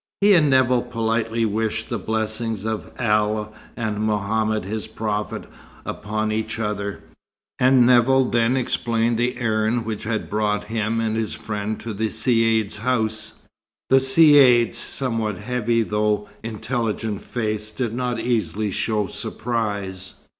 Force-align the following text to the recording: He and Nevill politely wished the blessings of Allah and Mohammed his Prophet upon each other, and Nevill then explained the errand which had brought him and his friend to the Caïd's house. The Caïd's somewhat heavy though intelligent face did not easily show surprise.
He 0.19 0.33
and 0.33 0.49
Nevill 0.49 0.81
politely 0.81 1.45
wished 1.45 1.89
the 1.89 1.99
blessings 1.99 2.65
of 2.65 2.91
Allah 2.99 3.49
and 3.77 3.99
Mohammed 4.01 4.65
his 4.65 4.87
Prophet 4.87 5.43
upon 5.85 6.31
each 6.31 6.57
other, 6.57 7.03
and 7.59 7.85
Nevill 7.85 8.25
then 8.25 8.57
explained 8.57 9.19
the 9.19 9.37
errand 9.37 9.85
which 9.85 10.03
had 10.05 10.27
brought 10.27 10.63
him 10.63 10.99
and 10.99 11.15
his 11.15 11.35
friend 11.35 11.79
to 11.81 11.93
the 11.93 12.07
Caïd's 12.07 12.77
house. 12.77 13.41
The 13.91 13.97
Caïd's 13.97 14.79
somewhat 14.79 15.37
heavy 15.37 15.83
though 15.83 16.27
intelligent 16.41 17.21
face 17.21 17.71
did 17.71 17.93
not 17.93 18.19
easily 18.19 18.71
show 18.71 19.05
surprise. 19.05 20.15